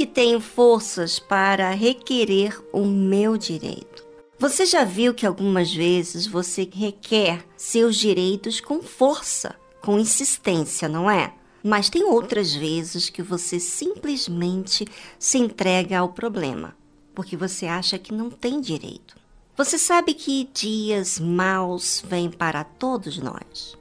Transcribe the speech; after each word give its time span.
Que 0.00 0.06
tenho 0.06 0.40
forças 0.40 1.18
para 1.18 1.72
requerer 1.72 2.58
o 2.72 2.86
meu 2.86 3.36
direito? 3.36 4.02
Você 4.38 4.64
já 4.64 4.82
viu 4.82 5.12
que 5.12 5.26
algumas 5.26 5.74
vezes 5.74 6.26
você 6.26 6.66
requer 6.72 7.44
seus 7.54 7.96
direitos 7.96 8.62
com 8.62 8.80
força, 8.80 9.54
com 9.82 9.98
insistência, 9.98 10.88
não 10.88 11.10
é? 11.10 11.34
Mas 11.62 11.90
tem 11.90 12.02
outras 12.02 12.54
vezes 12.54 13.10
que 13.10 13.20
você 13.20 13.60
simplesmente 13.60 14.86
se 15.18 15.36
entrega 15.36 15.98
ao 15.98 16.08
problema, 16.08 16.74
porque 17.14 17.36
você 17.36 17.66
acha 17.66 17.98
que 17.98 18.14
não 18.14 18.30
tem 18.30 18.58
direito. 18.58 19.18
Você 19.54 19.76
sabe 19.76 20.14
que 20.14 20.48
dias 20.54 21.20
maus 21.20 22.02
vêm 22.08 22.30
para 22.30 22.64
todos 22.64 23.18
nós, 23.18 23.76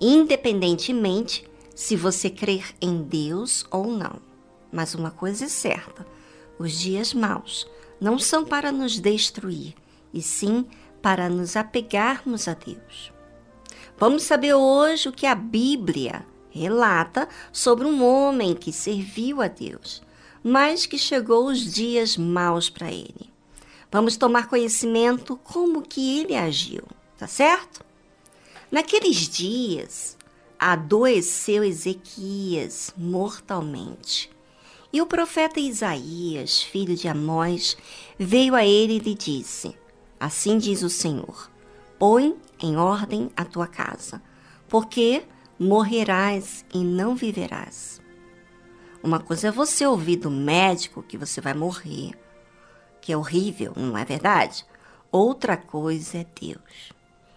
independentemente 0.00 1.44
se 1.74 1.96
você 1.96 2.30
crer 2.30 2.64
em 2.80 3.02
Deus 3.02 3.66
ou 3.72 3.88
não. 3.88 4.33
Mas 4.74 4.92
uma 4.92 5.12
coisa 5.12 5.44
é 5.44 5.48
certa: 5.48 6.04
os 6.58 6.72
dias 6.72 7.14
maus 7.14 7.64
não 8.00 8.18
são 8.18 8.44
para 8.44 8.72
nos 8.72 8.98
destruir, 8.98 9.72
e 10.12 10.20
sim 10.20 10.66
para 11.00 11.28
nos 11.28 11.54
apegarmos 11.54 12.48
a 12.48 12.54
Deus. 12.54 13.12
Vamos 13.96 14.24
saber 14.24 14.54
hoje 14.54 15.08
o 15.08 15.12
que 15.12 15.26
a 15.26 15.34
Bíblia 15.34 16.26
relata 16.50 17.28
sobre 17.52 17.86
um 17.86 18.04
homem 18.04 18.52
que 18.52 18.72
serviu 18.72 19.40
a 19.40 19.46
Deus, 19.46 20.02
mas 20.42 20.86
que 20.86 20.98
chegou 20.98 21.46
os 21.46 21.72
dias 21.72 22.16
maus 22.16 22.68
para 22.68 22.90
ele. 22.90 23.32
Vamos 23.92 24.16
tomar 24.16 24.48
conhecimento 24.48 25.36
como 25.36 25.82
que 25.82 26.18
ele 26.18 26.34
agiu, 26.34 26.82
tá 27.16 27.28
certo? 27.28 27.84
Naqueles 28.72 29.28
dias, 29.28 30.16
adoeceu 30.58 31.62
Ezequias 31.62 32.92
mortalmente. 32.96 34.34
E 34.94 35.02
o 35.02 35.06
profeta 35.06 35.58
Isaías, 35.58 36.62
filho 36.62 36.94
de 36.94 37.08
Amós, 37.08 37.76
veio 38.16 38.54
a 38.54 38.64
ele 38.64 38.94
e 38.94 38.98
lhe 39.00 39.14
disse: 39.14 39.76
Assim 40.20 40.56
diz 40.56 40.82
o 40.82 40.88
Senhor: 40.88 41.50
Põe 41.98 42.36
em 42.62 42.76
ordem 42.76 43.28
a 43.36 43.44
tua 43.44 43.66
casa, 43.66 44.22
porque 44.68 45.24
morrerás 45.58 46.64
e 46.72 46.78
não 46.78 47.14
viverás. 47.16 48.00
Uma 49.02 49.18
coisa 49.18 49.48
é 49.48 49.50
você 49.50 49.84
ouvir 49.84 50.16
do 50.16 50.30
médico 50.30 51.02
que 51.02 51.18
você 51.18 51.40
vai 51.40 51.54
morrer 51.54 52.12
que 53.04 53.12
é 53.12 53.16
horrível, 53.18 53.74
não 53.76 53.98
é 53.98 54.04
verdade? 54.04 54.64
Outra 55.12 55.58
coisa 55.58 56.18
é 56.18 56.26
Deus. 56.40 56.90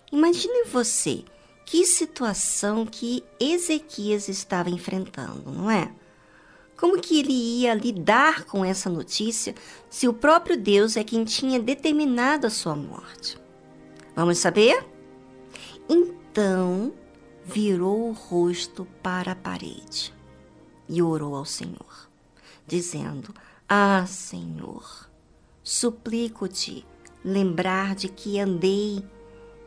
Imagine 0.09 0.63
você 0.63 1.25
que 1.65 1.85
situação 1.85 2.85
que 2.85 3.21
Ezequias 3.37 4.29
estava 4.29 4.69
enfrentando, 4.69 5.51
não 5.51 5.69
é? 5.69 5.91
Como 6.77 7.01
que 7.01 7.19
ele 7.19 7.33
ia 7.33 7.73
lidar 7.73 8.45
com 8.45 8.63
essa 8.63 8.89
notícia 8.89 9.55
se 9.89 10.07
o 10.07 10.13
próprio 10.13 10.55
Deus 10.55 10.95
é 10.95 11.03
quem 11.03 11.25
tinha 11.25 11.59
determinado 11.59 12.47
a 12.47 12.51
sua 12.51 12.75
morte? 12.75 13.37
Vamos 14.15 14.37
saber? 14.37 14.85
Então 15.89 16.93
virou 17.43 18.09
o 18.09 18.13
rosto 18.13 18.87
para 19.01 19.31
a 19.31 19.35
parede 19.35 20.13
e 20.87 21.01
orou 21.01 21.35
ao 21.35 21.45
Senhor, 21.45 22.09
dizendo: 22.67 23.33
Ah, 23.67 24.05
Senhor, 24.05 25.07
Suplico-te 25.67 26.85
lembrar 27.25 27.93
de 27.93 28.07
que 28.07 28.39
andei 28.39 29.03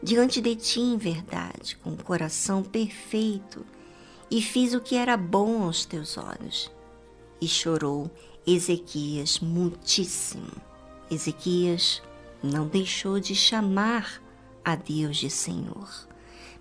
diante 0.03 0.41
de 0.41 0.57
ti 0.57 0.81
em 0.81 0.97
verdade, 0.97 1.77
com 1.77 1.91
o 1.91 2.03
coração 2.03 2.63
perfeito, 2.63 3.67
e 4.31 4.41
fiz 4.41 4.73
o 4.73 4.81
que 4.81 4.97
era 4.97 5.15
bom 5.15 5.63
aos 5.63 5.85
teus 5.85 6.17
olhos. 6.17 6.73
E 7.41 7.49
chorou 7.49 8.11
Ezequias 8.47 9.41
muitíssimo. 9.41 10.51
Ezequias 11.11 12.03
não 12.43 12.67
deixou 12.67 13.21
de 13.21 13.35
chamar 13.35 14.23
a 14.65 14.75
Deus 14.75 15.17
de 15.17 15.31
Senhor, 15.31 15.89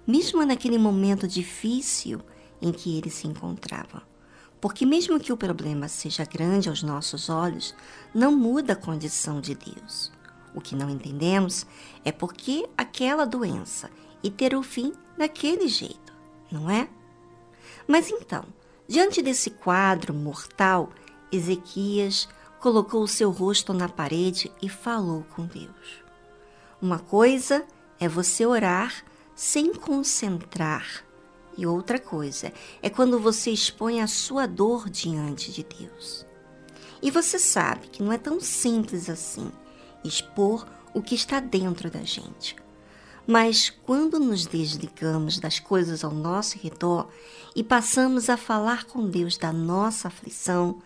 mesmo 0.05 0.45
naquele 0.45 0.77
momento 0.77 1.27
difícil 1.27 2.21
em 2.61 2.71
que 2.71 2.97
ele 2.97 3.09
se 3.09 3.27
encontrava. 3.27 4.03
Porque, 4.59 4.85
mesmo 4.85 5.19
que 5.19 5.31
o 5.31 5.37
problema 5.37 5.87
seja 5.87 6.25
grande 6.25 6.67
aos 6.67 6.83
nossos 6.83 7.29
olhos, 7.29 7.73
não 8.13 8.35
muda 8.35 8.73
a 8.73 8.75
condição 8.75 9.39
de 9.39 9.55
Deus. 9.55 10.11
O 10.53 10.59
que 10.59 10.75
não 10.75 10.89
entendemos 10.89 11.65
é 12.03 12.11
porque 12.11 12.67
aquela 12.77 13.25
doença 13.25 13.89
e 14.21 14.29
ter 14.29 14.53
o 14.55 14.63
fim 14.63 14.91
daquele 15.17 15.67
jeito, 15.67 16.13
não 16.51 16.69
é? 16.69 16.89
Mas 17.87 18.09
então, 18.09 18.43
diante 18.89 19.21
desse 19.21 19.51
quadro 19.51 20.15
mortal, 20.15 20.89
Ezequias 21.31 22.27
colocou 22.59 23.03
o 23.03 23.07
seu 23.07 23.29
rosto 23.29 23.71
na 23.71 23.87
parede 23.87 24.51
e 24.59 24.67
falou 24.67 25.23
com 25.35 25.45
Deus. 25.45 26.03
Uma 26.81 26.97
coisa 26.97 27.63
é 27.99 28.09
você 28.09 28.47
orar 28.47 29.05
sem 29.35 29.75
concentrar 29.75 31.05
e 31.55 31.67
outra 31.67 31.99
coisa 31.99 32.51
é 32.81 32.89
quando 32.89 33.19
você 33.19 33.51
expõe 33.51 34.01
a 34.01 34.07
sua 34.07 34.47
dor 34.47 34.89
diante 34.89 35.51
de 35.51 35.63
Deus. 35.63 36.25
E 36.99 37.11
você 37.11 37.37
sabe 37.37 37.89
que 37.89 38.01
não 38.01 38.11
é 38.11 38.17
tão 38.17 38.39
simples 38.39 39.07
assim 39.07 39.51
expor 40.03 40.67
o 40.95 41.01
que 41.01 41.13
está 41.13 41.39
dentro 41.39 41.91
da 41.91 42.01
gente. 42.01 42.55
Mas 43.31 43.69
quando 43.69 44.19
nos 44.19 44.47
desligamos 44.47 45.37
das 45.37 45.59
coisas 45.59 46.03
ao 46.03 46.09
nosso 46.09 46.57
redor 46.57 47.07
e 47.55 47.63
passamos 47.63 48.27
a 48.27 48.35
falar 48.35 48.85
com 48.85 49.07
Deus 49.07 49.37
da 49.37 49.53
nossa 49.53 50.07
aflição, 50.07 50.81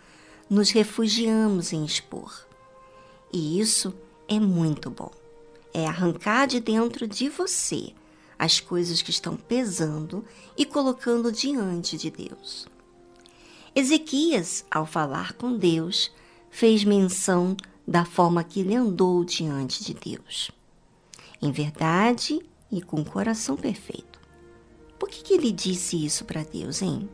nos 0.49 0.69
refugiamos 0.69 1.71
em 1.71 1.85
expor. 1.85 2.45
E 3.31 3.61
isso 3.61 3.93
é 4.27 4.41
muito 4.41 4.89
bom. 4.89 5.09
É 5.73 5.87
arrancar 5.87 6.45
de 6.45 6.59
dentro 6.59 7.07
de 7.07 7.29
você 7.29 7.93
as 8.37 8.59
coisas 8.59 9.01
que 9.01 9.11
estão 9.11 9.37
pesando 9.37 10.21
e 10.57 10.65
colocando 10.65 11.31
diante 11.31 11.95
de 11.95 12.11
Deus. 12.11 12.67
Ezequias, 13.73 14.65
ao 14.69 14.85
falar 14.85 15.31
com 15.31 15.55
Deus, 15.55 16.11
fez 16.51 16.83
menção 16.83 17.55
da 17.87 18.03
forma 18.03 18.43
que 18.43 18.59
ele 18.59 18.75
andou 18.75 19.23
diante 19.23 19.81
de 19.81 19.93
Deus. 19.93 20.51
Em 21.43 21.51
verdade 21.51 22.39
e 22.71 22.81
com 22.81 23.01
o 23.01 23.05
coração 23.05 23.57
perfeito. 23.57 24.17
Por 24.97 25.09
que, 25.09 25.21
que 25.21 25.33
ele 25.33 25.51
disse 25.51 26.05
isso 26.05 26.23
para 26.23 26.41
Deus, 26.41 26.81
hein? 26.81 27.09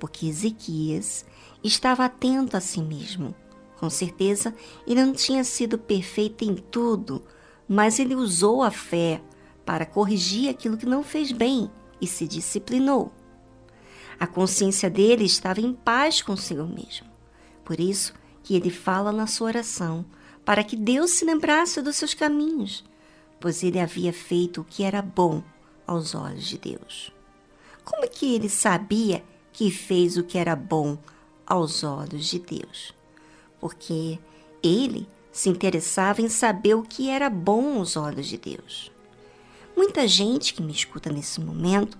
Porque 0.00 0.26
Ezequias 0.26 1.26
estava 1.62 2.06
atento 2.06 2.56
a 2.56 2.60
si 2.60 2.80
mesmo. 2.80 3.34
Com 3.78 3.90
certeza, 3.90 4.54
ele 4.86 5.04
não 5.04 5.12
tinha 5.12 5.44
sido 5.44 5.76
perfeito 5.76 6.46
em 6.46 6.54
tudo, 6.54 7.22
mas 7.68 7.98
ele 7.98 8.14
usou 8.14 8.62
a 8.62 8.70
fé 8.70 9.20
para 9.66 9.84
corrigir 9.84 10.48
aquilo 10.48 10.78
que 10.78 10.86
não 10.86 11.02
fez 11.02 11.30
bem 11.30 11.70
e 12.00 12.06
se 12.06 12.26
disciplinou. 12.26 13.12
A 14.18 14.26
consciência 14.26 14.88
dele 14.88 15.26
estava 15.26 15.60
em 15.60 15.74
paz 15.74 16.22
consigo 16.22 16.64
mesmo. 16.64 17.06
Por 17.62 17.78
isso 17.78 18.14
que 18.42 18.56
ele 18.56 18.70
fala 18.70 19.12
na 19.12 19.26
sua 19.26 19.48
oração, 19.48 20.06
para 20.42 20.64
que 20.64 20.74
Deus 20.74 21.10
se 21.10 21.26
lembrasse 21.26 21.82
dos 21.82 21.96
seus 21.96 22.14
caminhos, 22.14 22.82
pois 23.44 23.62
ele 23.62 23.78
havia 23.78 24.10
feito 24.10 24.62
o 24.62 24.64
que 24.64 24.82
era 24.82 25.02
bom 25.02 25.42
aos 25.86 26.14
olhos 26.14 26.46
de 26.46 26.56
Deus. 26.56 27.12
Como 27.84 28.08
que 28.08 28.34
ele 28.34 28.48
sabia 28.48 29.22
que 29.52 29.70
fez 29.70 30.16
o 30.16 30.24
que 30.24 30.38
era 30.38 30.56
bom 30.56 30.96
aos 31.46 31.84
olhos 31.84 32.24
de 32.24 32.38
Deus? 32.38 32.94
Porque 33.60 34.18
ele 34.62 35.06
se 35.30 35.50
interessava 35.50 36.22
em 36.22 36.28
saber 36.30 36.72
o 36.72 36.82
que 36.82 37.10
era 37.10 37.28
bom 37.28 37.76
aos 37.76 37.98
olhos 37.98 38.28
de 38.28 38.38
Deus. 38.38 38.90
Muita 39.76 40.08
gente 40.08 40.54
que 40.54 40.62
me 40.62 40.72
escuta 40.72 41.12
nesse 41.12 41.38
momento 41.38 41.98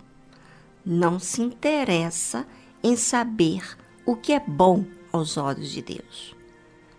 não 0.83 1.19
se 1.19 1.43
interessa 1.43 2.47
em 2.83 2.97
saber 2.97 3.77
o 4.07 4.17
que 4.17 4.33
é 4.33 4.41
bom 4.41 4.87
aos 5.13 5.37
olhos 5.37 5.71
de 5.71 5.83
Deus. 5.83 6.35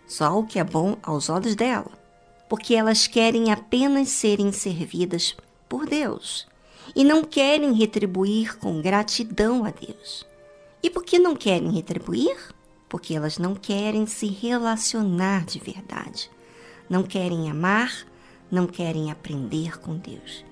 Só 0.06 0.38
o 0.38 0.46
que 0.46 0.60
é 0.60 0.64
bom 0.64 0.98
aos 1.02 1.30
olhos 1.30 1.56
dela, 1.56 2.05
porque 2.50 2.76
elas 2.76 3.08
querem 3.08 3.52
apenas 3.52 4.10
serem 4.10 4.52
servidas 4.52 5.36
por 5.68 5.86
Deus 5.86 6.48
e 6.96 7.04
não 7.04 7.24
querem 7.24 7.74
retribuir 7.74 8.58
com 8.58 8.82
gratidão 8.82 9.66
a 9.66 9.72
Deus. 9.72 10.26
E 10.82 10.90
por 10.90 11.04
que 11.04 11.18
não 11.18 11.36
querem 11.36 11.72
retribuir? 11.72 12.38
Porque 12.88 13.16
elas 13.16 13.38
não 13.38 13.56
querem 13.56 14.06
se 14.06 14.28
relacionar 14.28 15.46
de 15.46 15.60
verdade, 15.60 16.30
não 16.90 17.02
querem 17.02 17.50
amar, 17.50 18.06
não 18.52 18.68
querem 18.68 19.12
aprender 19.12 19.80
com 19.80 19.98
Deus 19.98 20.46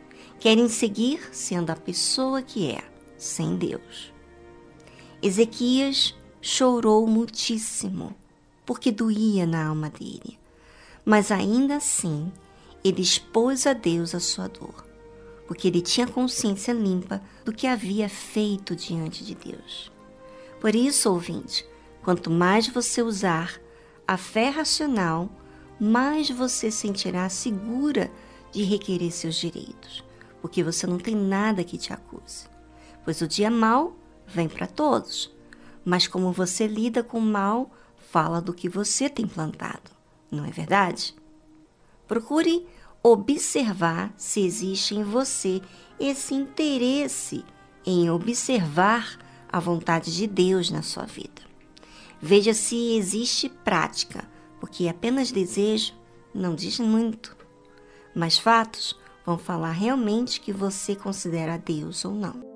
querem 0.44 0.68
seguir 0.68 1.30
sendo 1.31 1.69
a 1.69 1.75
pessoa 1.78 2.42
que 2.42 2.69
é, 2.69 2.84
sem 3.18 3.56
Deus. 3.56 4.13
Ezequias 5.22 6.13
chorou 6.42 7.07
muitíssimo, 7.07 8.13
porque 8.66 8.92
doía 8.92 9.48
na 9.48 9.66
alma 9.68 9.90
dele, 9.90 10.38
mas 11.05 11.31
ainda 11.31 11.75
assim 11.75 12.31
ele 12.83 13.01
expôs 13.01 13.65
a 13.65 13.73
Deus 13.73 14.13
a 14.13 14.19
sua 14.19 14.47
dor, 14.47 14.85
porque 15.47 15.67
ele 15.67 15.81
tinha 15.81 16.07
consciência 16.07 16.73
limpa 16.73 17.21
do 17.45 17.53
que 17.53 17.67
havia 17.67 18.09
feito 18.09 18.75
diante 18.75 19.23
de 19.23 19.35
Deus. 19.35 19.91
Por 20.59 20.75
isso, 20.75 21.09
ouvinte, 21.09 21.65
quanto 22.03 22.29
mais 22.29 22.67
você 22.67 23.01
usar 23.01 23.59
a 24.07 24.17
fé 24.17 24.50
racional, 24.50 25.29
mais 25.79 26.29
você 26.29 26.69
sentirá 26.69 27.27
segura 27.29 28.11
de 28.51 28.63
requerer 28.63 29.11
seus 29.11 29.35
direitos, 29.35 30.03
porque 30.41 30.63
você 30.63 30.85
não 30.85 30.97
tem 30.97 31.15
nada 31.15 31.63
que 31.63 31.77
te 31.77 31.91
acuse. 31.91 32.47
Pois 33.03 33.21
o 33.21 33.27
dia 33.27 33.49
mal 33.49 33.95
vem 34.27 34.47
para 34.47 34.67
todos, 34.67 35.33
mas 35.83 36.07
como 36.07 36.31
você 36.31 36.67
lida 36.67 37.03
com 37.03 37.17
o 37.17 37.21
mal, 37.21 37.71
fala 37.97 38.41
do 38.41 38.53
que 38.53 38.69
você 38.69 39.09
tem 39.09 39.27
plantado, 39.27 39.91
não 40.33 40.45
é 40.45 40.51
verdade? 40.51 41.15
Procure 42.07 42.65
observar 43.01 44.13
se 44.18 44.41
existe 44.41 44.95
em 44.95 45.03
você 45.03 45.62
esse 46.00 46.33
interesse 46.33 47.45
em 47.85 48.09
observar 48.09 49.18
a 49.51 49.59
vontade 49.59 50.15
de 50.15 50.25
Deus 50.25 50.69
na 50.71 50.81
sua 50.81 51.06
vida. 51.06 51.41
Veja 52.21 52.53
se 52.53 52.95
existe 52.95 53.50
prática, 53.50 54.24
porque 54.59 54.88
apenas 54.88 55.31
desejo 55.31 55.94
não 56.33 56.56
diz 56.56 56.80
muito, 56.80 57.35
mas 58.15 58.38
fatos 58.38 58.97
vão 59.25 59.38
falar 59.38 59.71
realmente 59.71 60.39
que 60.39 60.53
você 60.53 60.95
considera 60.95 61.57
Deus 61.57 62.03
ou 62.06 62.13
não. 62.13 62.52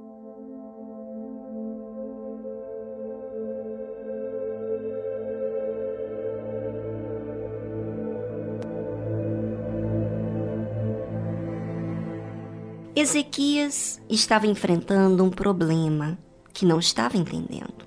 Ezequias 12.99 14.01
estava 14.09 14.47
enfrentando 14.47 15.23
um 15.23 15.29
problema 15.29 16.17
que 16.51 16.65
não 16.65 16.79
estava 16.79 17.15
entendendo. 17.15 17.85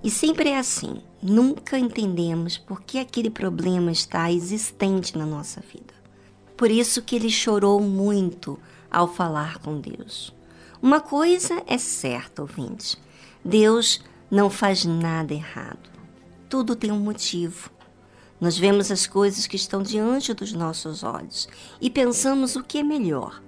E 0.00 0.12
sempre 0.12 0.50
é 0.50 0.58
assim, 0.60 1.02
nunca 1.20 1.76
entendemos 1.76 2.56
por 2.56 2.82
que 2.82 3.00
aquele 3.00 3.30
problema 3.30 3.90
está 3.90 4.30
existente 4.30 5.18
na 5.18 5.26
nossa 5.26 5.60
vida. 5.60 5.92
Por 6.56 6.70
isso 6.70 7.02
que 7.02 7.16
ele 7.16 7.28
chorou 7.30 7.80
muito 7.80 8.56
ao 8.88 9.12
falar 9.12 9.58
com 9.58 9.80
Deus. 9.80 10.32
Uma 10.80 11.00
coisa 11.00 11.60
é 11.66 11.76
certa, 11.76 12.42
ouvinte: 12.42 12.96
Deus 13.44 14.04
não 14.30 14.48
faz 14.48 14.84
nada 14.84 15.34
errado. 15.34 15.90
Tudo 16.48 16.76
tem 16.76 16.92
um 16.92 17.00
motivo. 17.00 17.70
Nós 18.40 18.56
vemos 18.56 18.88
as 18.92 19.04
coisas 19.04 19.48
que 19.48 19.56
estão 19.56 19.82
diante 19.82 20.32
dos 20.32 20.52
nossos 20.52 21.02
olhos 21.02 21.48
e 21.80 21.90
pensamos 21.90 22.54
o 22.54 22.62
que 22.62 22.78
é 22.78 22.84
melhor 22.84 23.42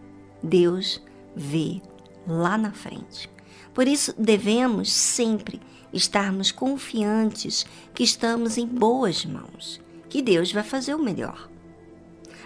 Deus 0.44 1.02
vê 1.34 1.80
lá 2.26 2.58
na 2.58 2.70
frente. 2.70 3.30
Por 3.72 3.88
isso, 3.88 4.14
devemos 4.18 4.92
sempre 4.92 5.60
estarmos 5.92 6.52
confiantes 6.52 7.64
que 7.94 8.04
estamos 8.04 8.58
em 8.58 8.66
boas 8.66 9.24
mãos, 9.24 9.80
que 10.08 10.20
Deus 10.20 10.52
vai 10.52 10.62
fazer 10.62 10.94
o 10.94 11.02
melhor. 11.02 11.48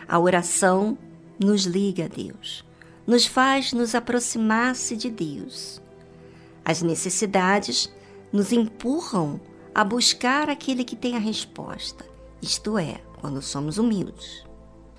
A 0.07 0.19
oração 0.19 0.97
nos 1.39 1.65
liga 1.65 2.05
a 2.05 2.09
Deus, 2.09 2.65
nos 3.07 3.27
faz 3.27 3.73
nos 3.73 3.95
aproximar-se 3.95 4.97
de 4.97 5.11
Deus. 5.11 5.83
As 6.65 6.83
necessidades 6.83 7.93
nos 8.33 8.53
empurram 8.53 9.41
a 9.75 9.83
buscar 9.83 10.49
aquele 10.49 10.85
que 10.85 10.97
tem 10.97 11.17
a 11.17 11.21
resposta, 11.21 12.05
isto 12.41 12.79
é, 12.79 13.01
quando 13.21 13.43
somos 13.43 13.77
humildes. 13.77 14.45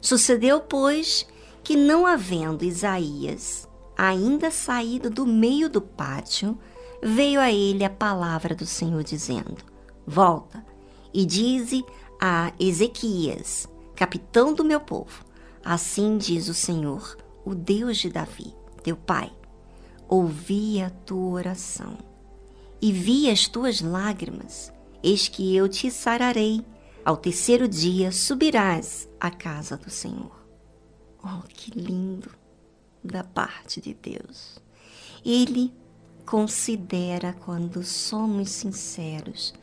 Sucedeu, 0.01 0.61
pois, 0.61 1.27
que, 1.69 1.77
não 1.77 2.07
havendo 2.07 2.65
Isaías 2.65 3.69
ainda 3.95 4.49
saído 4.49 5.07
do 5.07 5.23
meio 5.23 5.69
do 5.69 5.79
pátio, 5.79 6.57
veio 6.99 7.39
a 7.39 7.51
ele 7.51 7.85
a 7.85 7.89
palavra 7.91 8.55
do 8.55 8.65
Senhor, 8.65 9.03
dizendo: 9.03 9.57
Volta 10.03 10.65
e 11.13 11.23
dize 11.23 11.85
a 12.19 12.51
Ezequias, 12.59 13.69
capitão 13.95 14.51
do 14.51 14.65
meu 14.65 14.79
povo: 14.79 15.23
Assim 15.63 16.17
diz 16.17 16.47
o 16.47 16.55
Senhor, 16.55 17.15
o 17.45 17.53
Deus 17.53 17.97
de 17.97 18.09
Davi, 18.09 18.51
teu 18.81 18.97
pai: 18.97 19.31
Ouvi 20.07 20.81
a 20.81 20.89
tua 20.89 21.33
oração 21.33 21.99
e 22.81 22.91
vi 22.91 23.29
as 23.29 23.47
tuas 23.47 23.79
lágrimas. 23.79 24.73
Eis 25.03 25.27
que 25.27 25.55
eu 25.55 25.69
te 25.69 25.91
sararei. 25.91 26.65
Ao 27.05 27.15
terceiro 27.15 27.67
dia 27.67 28.11
subirás 28.11 29.07
à 29.19 29.29
casa 29.29 29.77
do 29.77 29.91
Senhor. 29.91 30.38
Oh, 31.23 31.41
que 31.47 31.71
lindo 31.71 32.31
da 33.03 33.23
parte 33.23 33.81
de 33.81 33.93
Deus. 33.93 34.59
Ele 35.25 35.73
considera 36.25 37.33
quando 37.33 37.83
somos 37.83 38.49
sinceros 38.51 39.53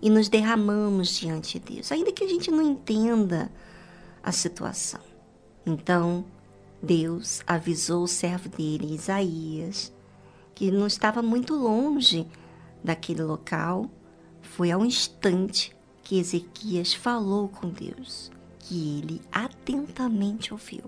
e 0.00 0.10
nos 0.10 0.28
derramamos 0.28 1.16
diante 1.16 1.58
de 1.58 1.74
Deus, 1.74 1.92
ainda 1.92 2.12
que 2.12 2.24
a 2.24 2.28
gente 2.28 2.50
não 2.50 2.62
entenda 2.62 3.50
a 4.22 4.32
situação. 4.32 5.00
Então, 5.64 6.24
Deus 6.82 7.42
avisou 7.46 8.04
o 8.04 8.08
servo 8.08 8.48
dele, 8.48 8.94
Isaías, 8.94 9.92
que 10.54 10.70
não 10.70 10.86
estava 10.86 11.22
muito 11.22 11.54
longe 11.54 12.26
daquele 12.82 13.22
local. 13.22 13.90
Foi 14.42 14.70
ao 14.70 14.84
instante 14.84 15.74
que 16.02 16.18
Ezequias 16.18 16.92
falou 16.92 17.48
com 17.48 17.68
Deus, 17.68 18.30
que 18.58 18.98
ele 18.98 19.22
atentamente 19.32 20.52
ouviu 20.52 20.84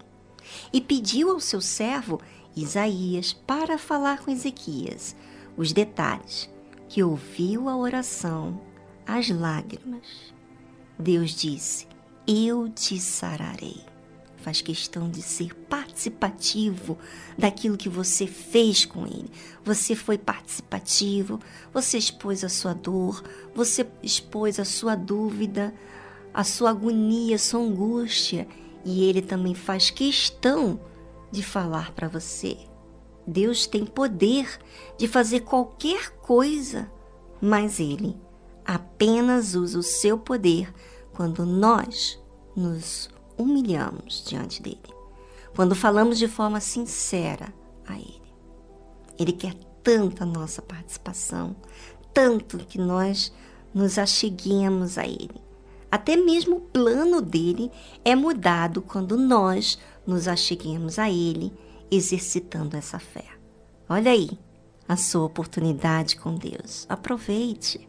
e 0.73 0.81
pediu 0.81 1.31
ao 1.31 1.41
seu 1.41 1.61
servo 1.61 2.21
Isaías 2.57 3.33
para 3.33 3.77
falar 3.77 4.21
com 4.21 4.31
Ezequias 4.31 5.15
os 5.57 5.73
detalhes, 5.73 6.51
que 6.89 7.03
ouviu 7.03 7.69
a 7.69 7.77
oração, 7.77 8.61
as 9.07 9.29
lágrimas. 9.31 10.35
Deus 10.99 11.33
disse: 11.33 11.87
Eu 12.27 12.69
te 12.69 12.99
sararei. 13.01 13.81
Faz 14.39 14.61
questão 14.63 15.11
de 15.11 15.23
ser 15.23 15.53
participativo 15.55 16.97
daquilo 17.37 17.77
que 17.77 17.89
você 17.89 18.29
fez 18.29 18.85
com 18.85 19.05
ele. 19.05 19.31
Você 19.65 19.97
foi 19.97 20.17
participativo, 20.17 21.41
você 21.75 21.99
expôs 21.99 22.45
a 22.45 22.49
sua 22.49 22.73
dor, 22.73 23.25
você 23.55 23.85
expôs 24.03 24.61
a 24.61 24.65
sua 24.65 24.95
dúvida, 24.95 25.75
a 26.33 26.45
sua 26.45 26.71
agonia, 26.71 27.35
a 27.35 27.41
sua 27.41 27.61
angústia 27.61 28.47
e 28.87 29.03
ele 29.03 29.21
também 29.21 29.53
faz 29.53 29.91
questão 29.91 30.79
de 31.33 31.43
falar 31.43 31.91
para 31.91 32.07
você. 32.07 32.57
Deus 33.27 33.67
tem 33.67 33.85
poder 33.85 34.49
de 34.97 35.09
fazer 35.09 35.41
qualquer 35.41 36.11
coisa, 36.19 36.89
mas 37.41 37.81
ele 37.81 38.17
apenas 38.65 39.57
usa 39.57 39.77
o 39.81 39.83
seu 39.83 40.17
poder 40.17 40.73
quando 41.13 41.45
nós 41.45 42.23
nos 42.55 43.11
humilhamos 43.37 44.25
diante 44.25 44.63
dele. 44.63 44.95
Quando 45.57 45.75
falamos 45.75 46.17
de 46.17 46.29
forma 46.29 46.61
sincera 46.61 47.53
a 47.89 47.97
ele. 47.97 48.23
Ele 49.19 49.33
quer 49.33 49.55
tanto 49.83 50.23
a 50.23 50.27
nossa 50.27 50.63
participação, 50.63 51.57
tanto 52.15 52.59
que 52.59 52.79
nós 52.79 53.33
nos 53.75 53.99
acheguemos 53.99 54.97
a 54.97 55.05
ele. 55.05 55.46
Até 55.97 56.15
mesmo 56.15 56.57
o 56.57 56.61
plano 56.61 57.23
dele 57.23 57.73
é 58.05 58.15
mudado 58.15 58.83
quando 58.83 59.17
nós 59.17 59.79
nos 60.07 60.29
acheguemos 60.29 60.99
a 60.99 61.09
ele, 61.11 61.51
exercitando 61.91 62.77
essa 62.77 62.99
fé. 62.99 63.25
Olha 63.89 64.11
aí 64.13 64.29
a 64.87 64.95
sua 64.95 65.25
oportunidade 65.25 66.17
com 66.17 66.35
Deus. 66.35 66.85
Aproveite. 66.87 67.89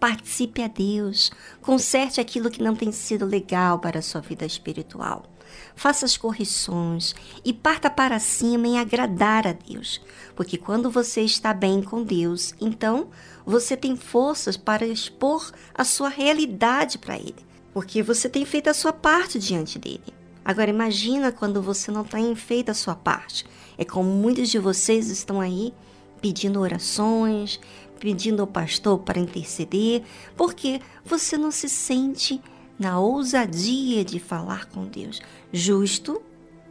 Participe 0.00 0.62
a 0.62 0.66
Deus. 0.66 1.30
Conserte 1.60 2.22
aquilo 2.22 2.50
que 2.50 2.62
não 2.62 2.74
tem 2.74 2.90
sido 2.90 3.26
legal 3.26 3.78
para 3.80 3.98
a 3.98 4.02
sua 4.02 4.22
vida 4.22 4.46
espiritual. 4.46 5.26
Faça 5.74 6.04
as 6.04 6.16
correções 6.16 7.14
e 7.44 7.52
parta 7.52 7.90
para 7.90 8.18
cima 8.18 8.66
em 8.66 8.78
agradar 8.78 9.46
a 9.46 9.52
Deus. 9.52 10.00
Porque 10.34 10.56
quando 10.56 10.90
você 10.90 11.22
está 11.22 11.52
bem 11.52 11.82
com 11.82 12.02
Deus, 12.02 12.54
então 12.60 13.08
você 13.44 13.76
tem 13.76 13.96
forças 13.96 14.56
para 14.56 14.86
expor 14.86 15.50
a 15.74 15.84
sua 15.84 16.08
realidade 16.08 16.98
para 16.98 17.16
Ele. 17.16 17.34
Porque 17.72 18.02
você 18.02 18.28
tem 18.28 18.44
feito 18.44 18.68
a 18.68 18.74
sua 18.74 18.92
parte 18.92 19.38
diante 19.38 19.78
dele. 19.78 20.14
Agora 20.44 20.70
imagina 20.70 21.32
quando 21.32 21.62
você 21.62 21.90
não 21.90 22.04
tem 22.04 22.34
feito 22.34 22.70
a 22.70 22.74
sua 22.74 22.94
parte. 22.94 23.46
É 23.78 23.84
como 23.84 24.10
muitos 24.10 24.48
de 24.48 24.58
vocês 24.58 25.08
estão 25.08 25.40
aí 25.40 25.72
pedindo 26.20 26.60
orações, 26.60 27.58
pedindo 27.98 28.40
ao 28.40 28.46
pastor 28.46 28.98
para 28.98 29.20
interceder, 29.20 30.02
porque 30.36 30.80
você 31.04 31.36
não 31.36 31.50
se 31.50 31.68
sente 31.68 32.40
na 32.78 32.98
ousadia 32.98 34.04
de 34.04 34.18
falar 34.18 34.66
com 34.66 34.86
Deus. 34.86 35.20
Justo, 35.52 36.22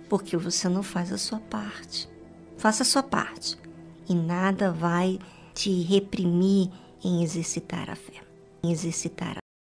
porque 0.09 0.35
você 0.35 0.67
não 0.67 0.83
faz 0.83 1.11
a 1.11 1.17
sua 1.17 1.39
parte. 1.39 2.09
Faça 2.57 2.83
a 2.83 2.85
sua 2.85 3.03
parte 3.03 3.57
e 4.07 4.13
nada 4.13 4.71
vai 4.71 5.19
te 5.53 5.81
reprimir 5.83 6.69
em 7.03 7.23
exercitar 7.23 7.89
a 7.89 7.95
fé. 7.95 8.21
Em 8.63 8.71
exercitar 8.71 9.37
a 9.37 9.40